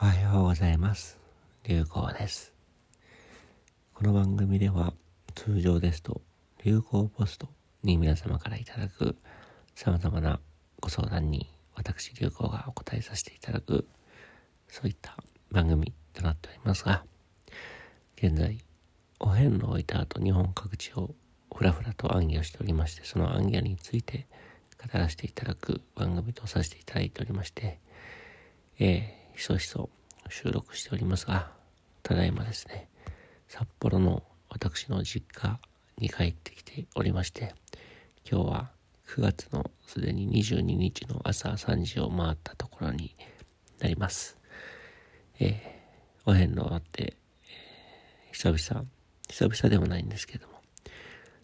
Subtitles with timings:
[0.00, 1.18] おはようございます。
[1.64, 2.52] 流行です。
[3.94, 4.94] この番組では
[5.34, 6.20] 通常ですと
[6.64, 7.48] 流行ポスト
[7.82, 9.16] に皆様からいただく
[9.74, 10.38] 様々な
[10.78, 13.88] ご相談に私流行がお答えさせていただく
[14.68, 15.16] そういった
[15.50, 17.02] 番組となっておりますが
[18.16, 18.56] 現在
[19.18, 21.16] お遍路を置いた後日本各地を
[21.52, 24.28] ふらふらと暗記をしておりましてその暗記について
[24.80, 27.80] 語らせていただく番組とさせていただいておりまして
[28.80, 29.88] えー、ひそひそ
[30.28, 31.52] 収録しておりますが、
[32.02, 32.88] ただいまですね、
[33.46, 35.60] 札幌の私の実家
[35.96, 37.54] に帰ってきておりまして、
[38.28, 38.70] 今日は
[39.06, 43.14] 9月のすでに22日の朝3時を回ったところに
[43.78, 44.36] なります。
[45.38, 47.14] えー、お遍路終わって、
[47.44, 48.86] えー久々、
[49.28, 50.54] 久々でもないんですけども、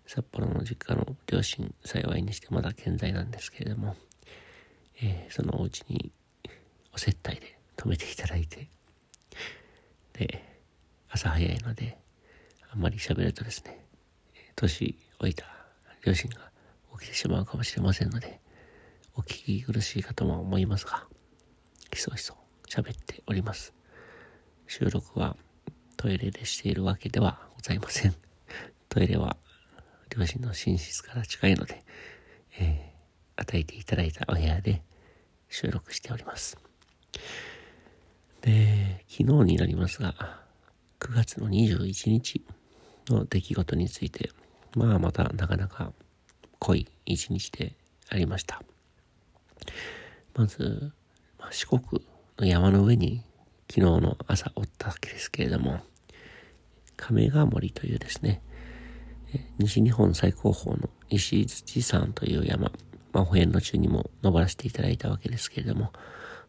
[0.05, 3.95] 札幌の実家の両親幸いにしてまだ健在なんですけれども、
[5.01, 6.11] えーそのお家に
[6.93, 8.69] お接待で泊めていただいて、
[10.13, 10.43] で、
[11.09, 11.99] 朝早いので、
[12.71, 13.85] あんまり喋るとですね、
[14.57, 15.45] 年老いた
[16.05, 16.51] 両親が
[16.99, 18.41] 起きてしまうかもしれませんので、
[19.17, 21.07] お聞き苦しいかとも思いますが、
[21.93, 22.37] ひそひそ
[22.69, 23.75] 喋っております。
[24.67, 25.37] 収録は
[25.97, 28.15] トイレでしているわけではございません。
[28.89, 29.37] トイレは
[30.17, 31.83] 両親の寝室から近いので、
[32.59, 32.95] えー
[33.37, 34.83] 与えていただいたお部屋で
[35.49, 36.59] 収録しております。
[38.45, 40.15] で、昨日になりますが、
[41.01, 42.45] 9月の21日
[43.09, 44.31] の出来事について、
[44.77, 45.95] まあまたなかなか
[46.59, 47.73] 濃い一日で
[48.11, 48.63] ありました。
[50.35, 50.93] まず、
[51.39, 51.81] まあ四国
[52.39, 53.23] の山の上に
[53.71, 55.81] 昨日の朝おったわけですけれども、
[56.99, 58.43] 亀ヶ森というですね、
[59.59, 62.71] 西日本最高峰の石槌山という山、
[63.15, 65.93] まあ、保園の中にも登らせていただいたわけですけれども、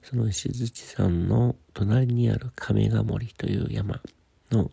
[0.08, 4.00] その石槌山の隣にある亀ヶ森という山
[4.52, 4.70] の、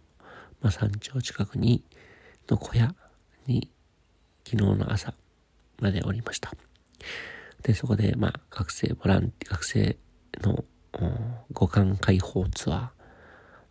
[0.60, 1.82] まあ、山頂近くに、
[2.50, 2.94] の小屋
[3.46, 3.70] に
[4.44, 5.14] 昨日の朝
[5.80, 6.52] までおりました。
[7.62, 9.96] で、そこで、まあ、学生、ボランティ、学生
[10.42, 10.64] の
[11.50, 12.92] 五感開放ツア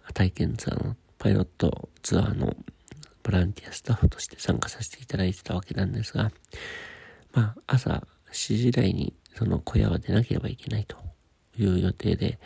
[0.07, 2.55] ー、体験ツアーのパイロットツアーの
[3.21, 6.31] ボランティアスタッフとして参加させていただいてたわけなんですが、
[7.33, 8.01] まあ、朝
[8.31, 11.10] 7時台にその小屋は出なければいけないと
[11.57, 12.39] いう予定で、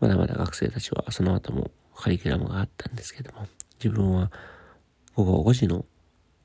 [0.00, 3.46] まだまだ学生たちはその後もカリキュラムがあったんですけども、
[3.82, 4.30] 自分は
[5.14, 5.84] 午後5時の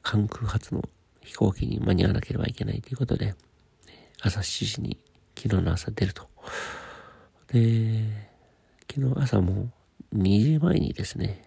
[0.02, 0.84] 関空発の
[1.22, 3.36] 飛行機に間に合わなければいけないということで、
[4.22, 4.98] 朝7時に
[5.38, 6.28] 昨日の朝出ると。
[7.52, 8.04] で、
[8.92, 9.72] 昨日朝も
[10.16, 11.44] 2時前にですね、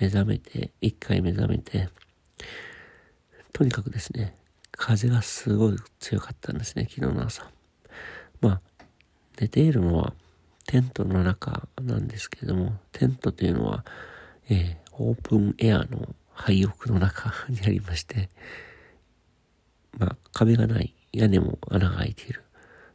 [0.00, 1.88] 目覚めて、1回目覚めて、
[3.52, 4.36] とにかくですね、
[4.72, 7.50] 風がすごい強かったんですね、昨日の朝。
[8.40, 8.60] まあ、
[9.40, 10.14] 寝ているのは
[10.66, 13.84] テントの中なんですけれども、テントというのは、
[14.48, 18.28] えーオープンエアの廃屋の中にありまして、
[19.98, 22.42] まあ、壁がない、屋根も穴が開いている、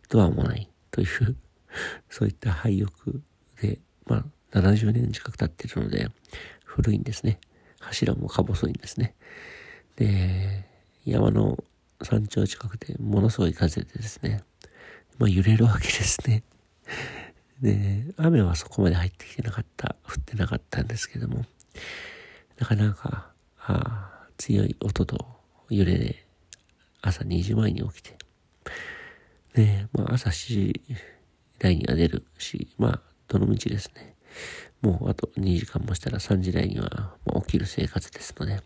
[0.09, 1.35] ドアもないという、
[2.09, 2.89] そういった廃屋
[3.61, 6.09] で、まあ、70年近く経っているので、
[6.63, 7.39] 古いんですね。
[7.79, 9.15] 柱もか細いんですね。
[9.95, 10.65] で、
[11.05, 11.63] 山の
[12.03, 14.43] 山頂近くでものすごい風でですね、
[15.17, 16.43] まあ揺れるわけですね。
[17.61, 21.45] で、雨はそこまで入ってきてなかった、降ってなかったんですけども、
[22.59, 25.17] なかなか、あ強い音と
[25.69, 26.25] 揺れで
[27.01, 28.17] 朝2時前に起きて、
[29.53, 30.81] で、まあ朝7時
[31.59, 34.15] 台には出るし、まあどの道ですね、
[34.81, 38.61] もうあと2時間もしたら3時台には起きる生活ですので、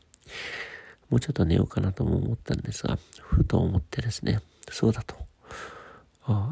[1.09, 5.30] もうちょっと寝ようかなとも思ったんですが、ふと思ってですね、そうだと。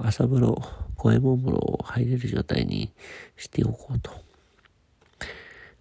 [0.04, 0.62] 朝風呂、
[0.96, 2.92] 五右衛門風呂を入れる状態に
[3.38, 4.12] しておこうと。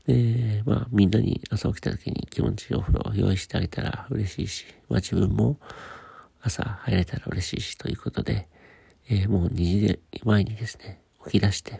[0.06, 5.58] で、まあみんなに朝起きた時に気持ちいいお風呂を用意してあげたら嬉しいし、まあ自分も
[6.40, 8.48] 朝入れたら嬉しいしということで、
[9.10, 11.78] えーもう2時前にですね、起き出して、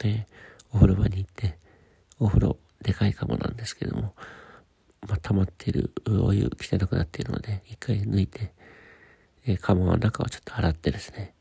[0.00, 0.26] で、
[0.72, 1.58] お風呂場に行って、
[2.18, 4.14] お風呂でかいかもなんですけども、
[5.06, 8.52] まあ、溜まってるお湯汚くなっているので、一回抜いて、
[9.46, 11.34] えー、釜の中をちょっと洗ってですね、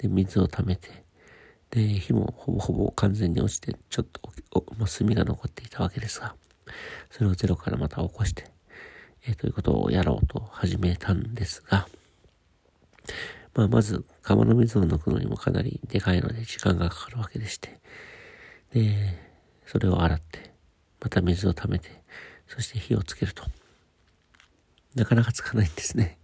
[0.00, 1.04] で、水を溜めて、
[1.70, 4.20] で、火もほぼほぼ完全に落ちて、ちょっと
[4.52, 6.34] お、おまあ、炭が残っていたわけですが、
[7.10, 8.50] それをゼロからまた起こして、
[9.26, 11.86] えーということをやろうと始めたんですが、
[13.54, 17.78] まあ、まず、釜の水を抜くのにもかなりでかいので時間がかかるわけでして、
[18.72, 19.18] で、
[19.66, 20.52] それを洗って、
[21.00, 22.02] また水を溜めて、
[22.46, 23.44] そして火をつけると。
[24.94, 26.18] なかなかつかないんですね。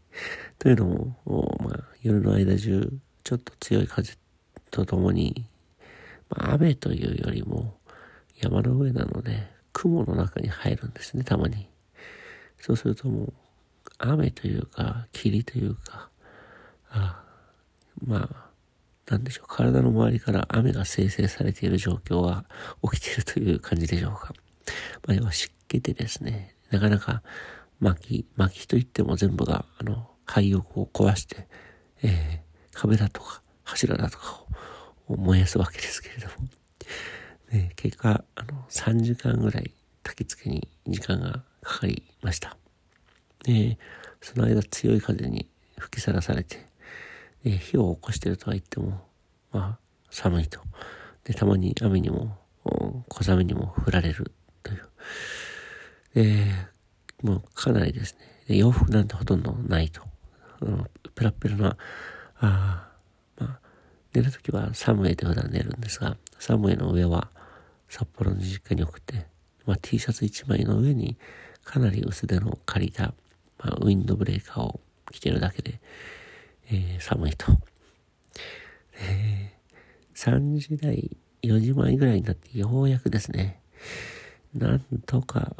[0.58, 2.90] というのも、まあ、夜の間中、
[3.26, 4.14] ちょっと強い風
[4.70, 5.46] とともに、
[6.31, 7.76] まあ、雨というよりも
[8.40, 11.69] 山の上なので雲の中に入るんですね、たまに。
[12.61, 13.32] そうするともう
[13.99, 16.08] 雨というか霧というか、
[16.88, 17.25] あ
[18.06, 22.44] まあ、なんでしょう、体の周りから雨が生成されている状況が
[22.93, 24.34] 起きているという感じでしょうか。
[25.05, 27.25] まあ、要は湿気でですね、なかなか
[27.81, 31.49] 薪、薪といっても全部が、あの、灰をこう壊して、
[32.05, 32.46] え、
[32.76, 34.44] 壁だとか柱だとか
[35.08, 36.49] を燃やすわけですけれども、
[37.50, 39.73] ね、結果、あの、3時間ぐらい
[40.05, 42.56] 焚き付けに時間がかかりました。
[43.44, 43.78] で、
[44.20, 46.67] その間強い風に吹きさらされて、
[47.44, 49.00] で火を起こしてるとは言っても、
[49.52, 49.78] まあ、
[50.11, 50.61] 寒いと。
[51.25, 52.37] で、たまに雨にも、
[53.08, 54.32] 小雨にも降られる
[54.62, 54.88] という。
[56.14, 56.46] で、
[57.23, 60.02] もうかなりですね、で洋服なんてほとんどないと。
[60.61, 61.76] あのペラペラな、
[62.41, 62.88] あ
[63.38, 63.61] まあ、
[64.12, 67.29] 寝るときはサムエで普段寝るんですが、サムエの上は
[67.88, 69.27] 札幌の実家に送って、
[69.65, 71.17] まあ、T シャツ1枚の上に
[71.65, 73.15] かなり薄手の借りた、
[73.59, 74.81] まあ、ウィンドブレーカーを
[75.11, 75.81] 着てるだけで、
[76.71, 77.47] えー、寒いと。
[78.99, 81.11] えー、3時台、
[81.43, 83.61] 4時前ぐらいになってようやくですね、
[84.55, 85.55] なんとか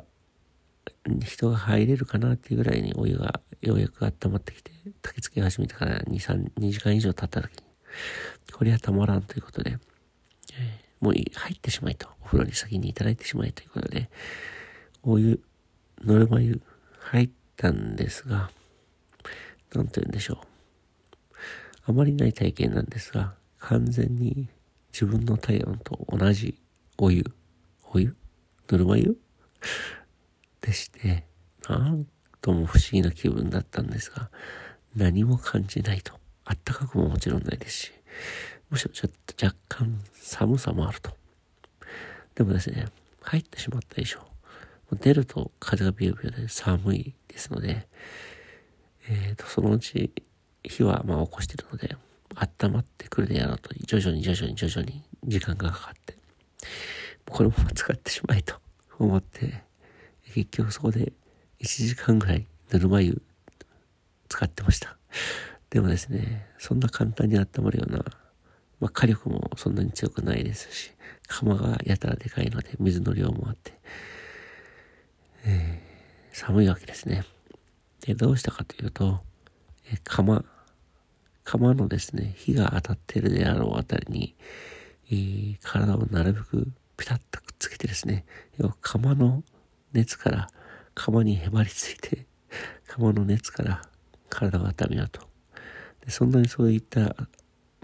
[1.25, 4.71] 人が入れるかなっていうぐらいにお湯がようやく温まってきて、
[5.03, 7.65] 焚き付け始めてから2、3、2時間以上経った時に、
[8.53, 9.79] これはたまらんということで、
[10.55, 14.09] えー、もう入ってしまいと、お風呂に先にいただいてしまいということで、
[15.03, 15.41] お湯、
[16.05, 16.61] ぬるま湯
[16.99, 18.51] 入ったんですが、
[19.75, 20.39] なんと言うんでしょう。
[21.89, 24.49] あまりない体験なんですが、完全に
[24.93, 26.59] 自分の体温と同じ
[26.99, 27.25] お湯、
[27.93, 28.15] お湯
[28.71, 29.17] ぬるま湯
[30.61, 31.25] でして、
[31.69, 32.07] なん
[32.47, 34.31] とも不思議な気分だったんですが、
[34.95, 36.13] 何も感じないと。
[36.45, 37.93] あったかくももちろんないですし、
[38.71, 41.11] むしろちょっと若干寒さもあると。
[42.37, 42.87] でもですね、
[43.23, 44.21] 入ってしまった以上、
[44.93, 47.89] 出ると風がビュービューで寒いですので、
[49.09, 50.13] えっ、ー、と、そのうち
[50.63, 51.97] 火はまあ起こしてるので、
[52.37, 56.17] 温まってくるであろうと、徐々に徐々に徐々に時間がかかって、
[57.29, 58.55] このまま使ってしまえと
[59.01, 59.65] 思って、
[60.33, 61.13] 結局そこで
[61.61, 63.21] 1時間ぐらいぬるま湯
[64.29, 64.97] 使ってました。
[65.71, 67.99] でもですね、そんな簡単に温まるような、
[68.81, 70.93] まあ、火力もそんなに強くないですし、
[71.27, 73.73] 釜がやたらでかいので水の量もあって、
[75.45, 77.25] えー、寒いわけですね。
[78.01, 79.21] で、どうしたかというと、
[79.93, 80.45] え釜、
[81.45, 84.35] 釜のですね、火が当たってるであろうあたりに、
[85.11, 88.25] えー、体をなるべくピタッとくっつけてですね、
[88.59, 89.43] 要は釜の
[89.93, 90.49] 熱から
[90.97, 92.27] 釜にへばりついて、
[92.89, 93.83] 釜の熱から
[94.29, 95.21] 体を温めようと。
[96.05, 97.15] でそんなにそういった、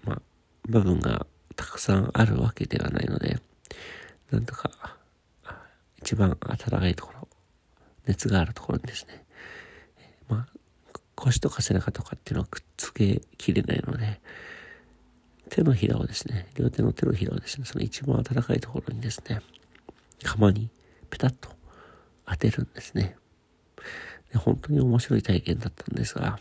[0.04, 0.22] まあ、
[0.64, 3.38] 部分がたくさんあるわけではないので、
[4.30, 4.96] なんとか、
[5.98, 7.28] 一番暖かいところ、
[8.06, 9.24] 熱があるところにですね、
[10.28, 14.20] まあ、腰とか背中とかっていうのはくっつけきれないので、
[15.50, 19.42] 手のひらをですね、両手の手のひらをですね、その一番暖かいところにですね、
[20.22, 20.70] 釜に
[21.10, 21.50] ペタッと
[22.32, 23.16] 当てるんですね。
[24.32, 26.38] で本当に面白い体験だったんですが、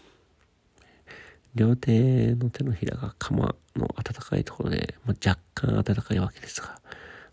[1.53, 6.79] 両手の手のひらが釜の暖かいところで、まあ、若干暖かいわけですが、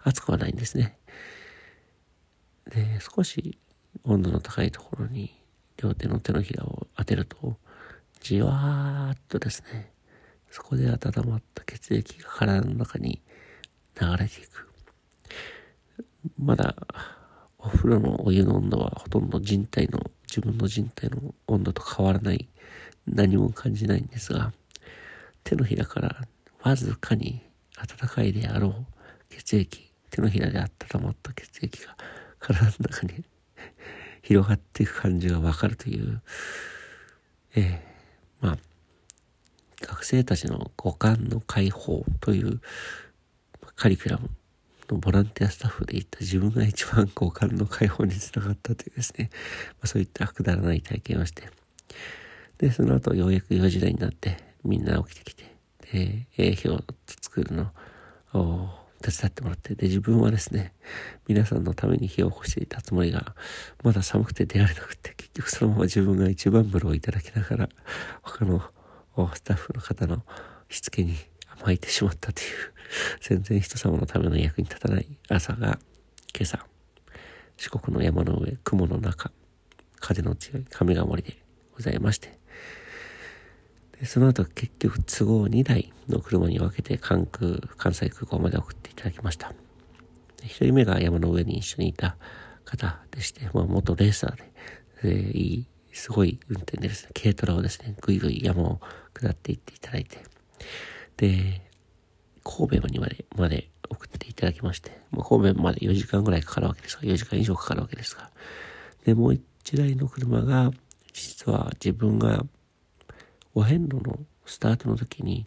[0.02, 0.99] 熱くはないんですね。
[2.70, 3.58] で、少し
[4.05, 5.34] 温度の高いところに
[5.77, 7.56] 両手の手のひらを当てると、
[8.20, 9.93] じわーっとですね、
[10.50, 13.22] そこで温まった血液が体の中に
[14.00, 14.69] 流れていく。
[16.38, 16.74] まだ
[17.69, 22.48] お風呂のお湯の温度はほとんど人体の、自分の人体の温度と変わらない、
[23.06, 24.55] 何も感じないんですが、
[25.44, 26.27] 手のひらから
[26.63, 27.43] わずかに
[27.77, 28.87] 温かいであろう
[29.29, 31.94] 血液、手のひらで温まった血液が
[32.39, 33.22] 体の中に
[34.25, 36.22] 広がっていく感じがわかるという、
[37.55, 37.82] ええ。
[38.41, 38.58] ー、まあ、
[39.82, 42.63] 学生たちの五感の解放という
[43.77, 44.31] カリキュラム
[44.91, 51.49] のボランティアスタッフで行った自分が一番五感の解放につながったというですね、まあ、そういったくだらない体験をして、
[52.59, 55.55] で、その後ようやく4時台になってみんな起きてきて、
[55.93, 57.71] で、営業を作るの
[58.35, 58.69] を
[59.01, 60.73] 手伝ってもらって、で、自分はですね、
[61.29, 63.35] 皆さんのために火を起こしていたつもりが、
[63.85, 67.69] まだ寒くて出られなくて、結局そのまま自分が一番風呂をいただきながら、
[68.23, 68.61] 他の
[69.35, 70.25] スタッフの方の
[70.69, 71.15] しつけに
[71.62, 72.48] 甘えてしまったという。
[73.20, 75.79] 全然人様のための役に立たない朝が
[76.34, 76.65] 今朝、
[77.56, 79.31] 四国の山の上、雲の中、
[80.00, 81.36] 風の強い亀ヶ森で
[81.74, 82.38] ございまして、
[84.00, 89.53] で、その後結局都合2台の車に分けて関空、関西空港まで送っていただきました。
[90.44, 92.17] 一人目が山の上に一緒にいた
[92.65, 94.53] 方でして、まあ、元レーサーで、
[95.03, 98.81] えー、いい、すごい運転でですね、軽トラをですね、ぐいぐい山を
[99.15, 100.19] 下っていっていただいて、
[101.19, 101.60] で、
[102.43, 108.31] 神戸にまで、まで送っていただきまして、まあ、神戸まで4時間ぐらいかかるわけですが、4時間以上かかるわけですが、
[109.05, 110.70] で、もう一台の車が、
[111.13, 112.44] 実は自分が
[113.55, 115.46] お遍路のスタートの時に、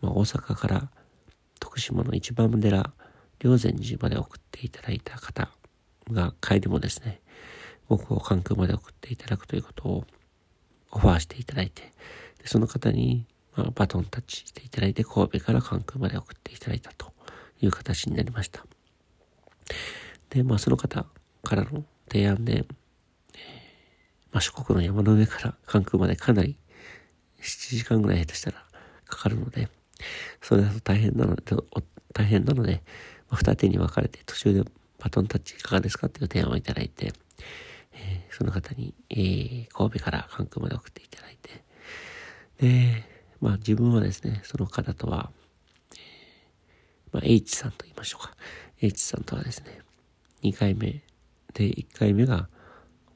[0.00, 0.90] まあ、大阪から
[1.60, 2.92] 徳島の一番寺、
[3.38, 5.48] 霊山寺まで送っていただいた方
[6.10, 7.20] が帰りもですね、
[7.88, 10.04] 僕を関空まで送っていただくということを
[10.90, 11.92] オファーしていただいて、
[12.42, 17.12] でその方に、まあ、バトンタッチしていただいて神戸から関空まで送っていただいたと
[17.60, 18.64] いう形になりました。
[20.30, 21.06] で、まあその方
[21.42, 22.64] からの提案で、
[24.32, 26.56] まあ四国の山の上から関空までかなり
[27.40, 28.64] 7時間ぐらい下手したら
[29.06, 29.68] かかるので、
[30.40, 31.42] それだと大変なので、
[32.14, 32.82] 大変なので、
[33.28, 37.12] まあ、二手に分かれて途中でバトンタッチいかがですかっていう提案をいただいて、
[37.92, 41.64] えー、その方に、えー、神戸から関空まで送っていただいて、
[42.58, 43.11] で、
[43.42, 45.30] まあ自分はですね、その方とは、
[47.12, 48.34] まあ H さんと言いましょうか。
[48.80, 49.80] H さんとはですね、
[50.42, 51.02] 2回目
[51.52, 52.48] で1回目が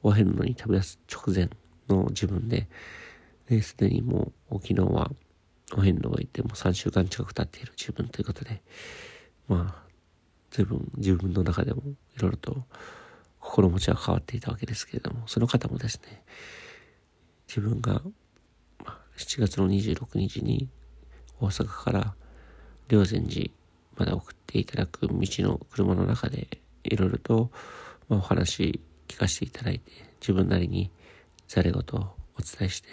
[0.03, 1.49] お遍路に旅立つ直前
[1.87, 2.67] の自分で、
[3.49, 5.11] で、すでにもう沖縄は
[5.75, 8.61] お遍路を行っても3週間近く経っている自分ということで、
[9.47, 9.87] まあ、
[10.51, 11.81] 随分自分の中でも
[12.17, 12.63] いろいろと
[13.39, 16.21] 心持ちは変わっていたわけですけれども、その方もですね、
[17.47, 18.01] 自分が、
[19.17, 20.69] 7月の26日に
[21.39, 22.15] 大阪から
[22.87, 23.49] 霊山寺
[23.97, 26.47] まで送っていただく道の車の中で
[26.83, 27.51] いろいろと、
[28.09, 30.91] お話聞かせていただいて、自分なりに
[31.47, 32.87] ざれ言をお伝えして、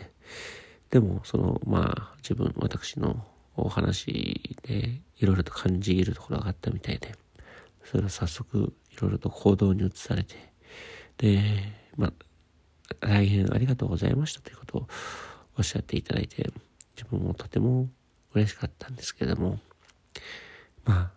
[0.91, 3.25] でも、その、まあ、自分、私の
[3.57, 7.15] お話でいろいろと感じるところがあったみたいで、
[7.85, 10.35] それを早速いろいろと行動に移されて、
[11.19, 11.41] で、
[11.97, 12.13] まあ、
[13.01, 14.89] 大変ありがとうございましたということを
[15.57, 16.51] おっしゃっていただいて、
[16.97, 17.89] 自分もとても
[18.35, 19.59] 嬉しかったんですけれども、
[20.85, 21.11] まあ、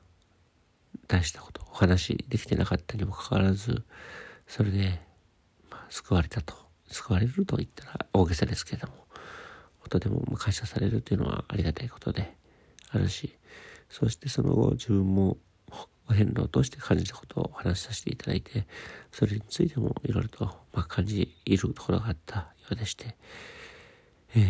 [1.08, 3.84] 大したこと、お話できてなかったにもかかわらず、
[4.48, 5.00] それで、
[5.70, 8.94] まあ、救われたと救われると言ったら大げさですけれども、
[9.89, 12.36] とても感謝されるというのはありがたいことで
[12.91, 13.38] あるし、
[13.89, 15.38] そしてその後自分も
[16.10, 18.67] お遍路を通して感じたことをお話しさせていただいて、
[19.12, 23.15] それについてもいろいろとま感じいるところがあったようでして、
[24.39, 24.41] え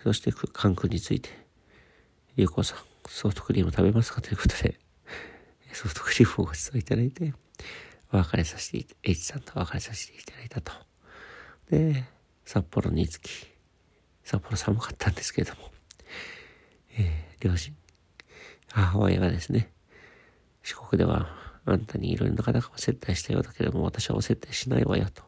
[0.00, 1.28] ー、そして関空について、
[2.36, 4.22] ゆうこさん、ソフトクリーム食べますか？
[4.22, 4.78] ということで、
[5.74, 7.34] ソフトクリームをご馳走いただいて、
[8.10, 10.72] お別れさせて、H さんとお別れさせていただいたと。
[11.70, 12.04] で、
[12.46, 13.46] 札幌に着き、
[14.24, 15.70] 札幌寒かったんですけれども、
[16.96, 17.76] えー、両親、
[18.72, 19.70] 母親がですね、
[20.62, 21.28] 四国では
[21.66, 25.24] あんたにいろいろな方が接待したようだけども、私はお接待しないわよと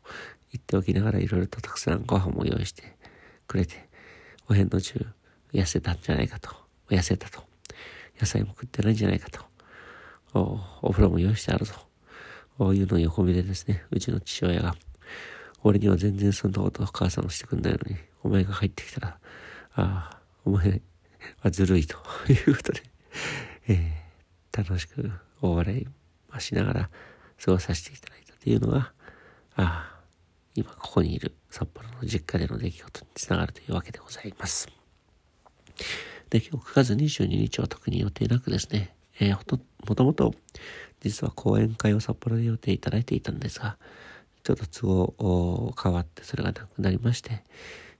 [0.50, 2.96] 言っておきながらいろいろとたくさんご飯も用意して
[3.50, 3.88] くれて、
[4.49, 5.04] お遍路中
[5.52, 6.50] 痩せたんじゃないかと、
[6.88, 7.42] 痩せたと、
[8.21, 9.40] 野菜も食ってないんじゃないかと、
[10.35, 11.75] おお風呂も用意してあると、
[12.57, 14.76] こういうのを横目でですね、うちの父親が、
[15.64, 19.19] 俺には全然そんなこと母さんをしてくんないのに、お前が入ってきたら、
[19.75, 20.80] ああ、お前
[21.40, 21.99] はずるいと。
[22.30, 22.83] いうことで、
[23.69, 25.11] えー、楽しく
[25.42, 26.90] お笑いしながら
[27.45, 28.92] 過ごさせていただいたというのが、
[29.57, 30.00] ああ、
[30.54, 34.69] 今ここにいる札幌の実家での出来事につながるというわけでございます。
[36.30, 40.35] で、今日9月22日は特に予定なくですね、えー、ほと、もともと
[41.00, 43.76] 実は講演会を札幌で予定いただいていたんですが、
[44.42, 47.42] ちょっと都合変わってそれがなくなりまして、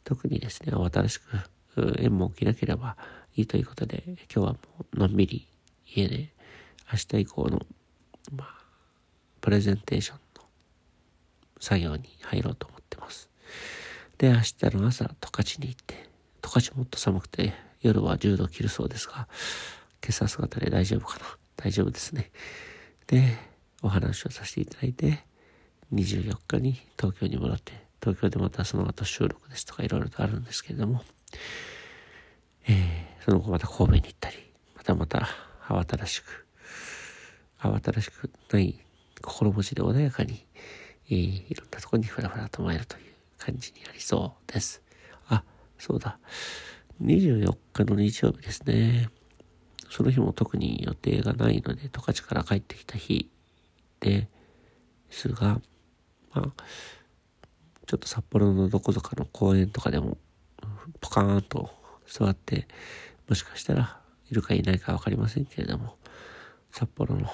[0.05, 1.25] 特にですね、新しく
[1.99, 2.97] 縁も起きなければ
[3.37, 4.59] いいということで、今日はも
[4.93, 5.47] うのんびり
[5.87, 6.33] 家で
[6.93, 7.61] 明日以降の、
[8.35, 8.65] まあ、
[9.41, 10.19] プレゼンテーション
[11.61, 13.31] 作業に入ろうと思ってます。
[14.19, 16.09] で、明日の朝、十勝に行って、
[16.43, 19.29] 十勝もっと寒くて夜は10度切るそうですが、
[20.03, 21.25] 今朝姿で大丈夫かな？
[21.57, 22.31] 大丈夫ですね。
[23.07, 23.37] で、
[23.83, 25.25] お話をさせていただいて、
[25.93, 31.03] 24日に東京に戻って、東京でまたその後収録ですとかいろいろとあるんですけれども、
[32.67, 34.37] えー、その後また神戸に行ったり、
[34.77, 35.29] またまた
[35.69, 36.47] 慌ただしく、
[37.61, 38.79] 慌ただしくない
[39.23, 40.47] 心持ちで穏やかに、
[41.11, 41.17] えー、
[41.49, 43.03] いろんなところにふらふらと参るという
[43.37, 44.81] 感じになりそうです。
[45.29, 45.43] あ、
[45.77, 46.19] そうだ。
[47.03, 49.09] 24日の日曜日ですね。
[49.91, 53.29] その日も特に予定がないので、十勝から帰ってきた日
[53.99, 54.29] で
[55.11, 55.61] すが、
[56.33, 56.63] まあ、
[57.87, 60.17] ちょっと札幌のどこぞかの公園とかでも、
[61.01, 61.71] ポカーンと
[62.07, 62.69] 座って、
[63.29, 64.01] もしかしたら
[64.31, 65.97] いるかいないかわかりませんけれども、
[66.71, 67.29] 札幌の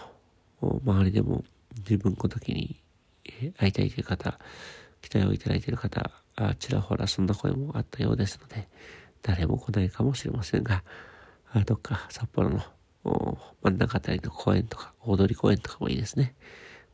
[0.83, 1.45] 周りでも
[1.79, 2.83] 自分ごときに
[3.59, 4.39] 会いたいという方、
[5.03, 8.69] 期待をいただいている方、あちらほらそんな声もあったようですので、
[9.23, 10.83] 誰も来ないかもしれませんが、
[11.53, 12.63] あどっか札幌の
[13.63, 16.35] 真ん中あたりの公園とか、大通公園とかもいいですね。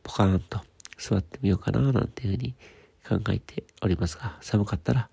[0.03, 0.61] ポカーンと
[0.97, 2.55] 座ってみようかななんていうふうに
[3.07, 5.09] 考えておりますが、寒かったら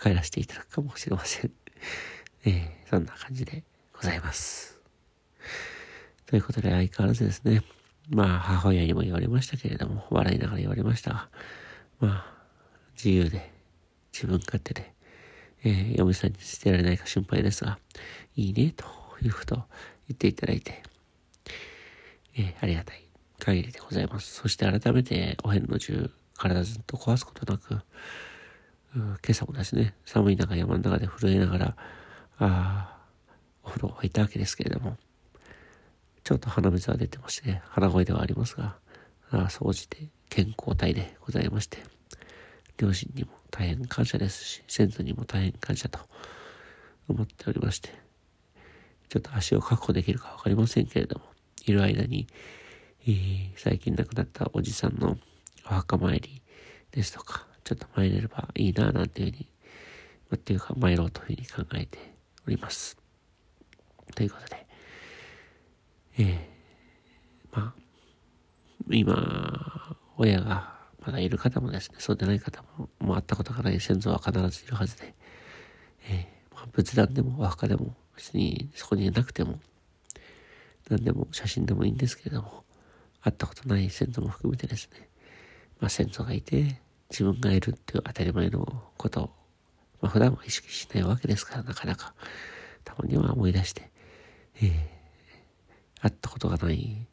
[0.00, 1.50] 帰らせていただくかもしれません。
[2.44, 4.78] えー、そんな感じでございます。
[6.26, 7.62] ということで相変わらずですね、
[8.10, 11.28] まあ母親にも言われましたけれども、笑いながら言われましたが、
[12.00, 12.32] まあ
[12.96, 13.52] 自由で
[14.12, 14.92] 自分勝手で、
[15.64, 17.78] えー、嫁さんに捨てられないか心配ですが、
[18.36, 18.84] いいね、と
[19.22, 19.58] いうことを
[20.08, 20.82] 言っていただいて、
[22.36, 23.02] えー、ありがたい
[23.38, 24.34] 限りでございます。
[24.34, 27.80] そして改めてお遍路中、体ずっと壊すことなく、
[28.94, 31.76] 今朝もですね、寒い中山の中で震えながら、あ
[32.38, 32.98] あ
[33.64, 34.98] お風呂を入ったわけですけれども、
[36.24, 38.76] ちょっと鼻水は出てまして、ね、鼻声ではありますが、
[39.30, 41.78] あ総じて健康体でございまして、
[42.78, 45.98] 両親にも大変感謝ですし、先祖にも大変感謝と
[47.08, 47.90] 思っておりまして、
[49.08, 51.24] ちょっと足を確保できるかわかりませんけれども、
[51.66, 52.26] いる間に、
[53.06, 55.18] えー、最近亡くなったおじさんの
[55.66, 56.40] お墓参り
[56.92, 59.46] ですとか、ちょっと参れればいいな、なんていうふうに、
[60.36, 61.98] っていうか参ろうというふうに考えて
[62.46, 62.96] おります。
[64.14, 64.66] ということで、
[66.18, 67.82] えー、まあ、
[68.90, 75.14] 今、親がまだいる方もですね、そうでない方も、もう会ったことがない先祖は必ずいるはずで、
[76.08, 79.58] えー、まあ、仏壇でもお墓でも別にそこにいなくても、
[80.88, 82.64] 何でも写真でもいいんですけれども、
[83.22, 85.08] 会ったことない先祖も含めてですね、
[85.80, 89.30] まあ先祖がいて、自分がいるっていう当たり前のことを、
[90.00, 92.14] まあ普段は意識しないわけですから、なかなか、
[92.84, 93.90] たまには思い出して、
[94.56, 94.91] えー、
[96.02, 97.06] 会ったことがない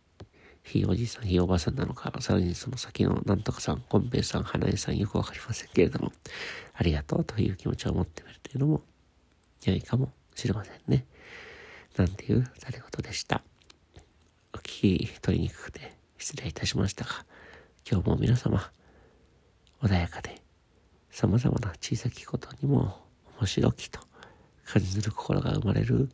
[0.63, 6.11] ひいおじいさん、ひいおばあさんなのか、さらにその先のなんとかさん、こんぺいさん、花江さん、よくわかりませんけれども、
[6.73, 8.81] ありがとうという気持ちを持ってみるというのも
[9.63, 11.05] 良いかもしれませんね。
[11.97, 13.43] なんていうされ事でした。
[14.53, 17.11] お聞き取りにくくて失礼いたしましたが、
[17.89, 18.71] 今日も皆様、
[19.81, 20.41] 穏やかで、
[21.11, 23.05] 様々な小さきことにも
[23.39, 23.99] 面白きと
[24.65, 26.09] 感じる心が生まれる、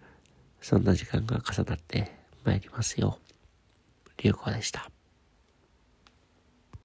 [0.62, 4.22] そんな時間が重なってまいりますよう。
[4.22, 4.95] 流行でした。